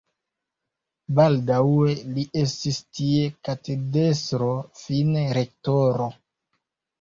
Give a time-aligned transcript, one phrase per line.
[1.17, 4.49] Baldaŭe li estis tie katedrestro,
[4.81, 6.11] fine rektoro.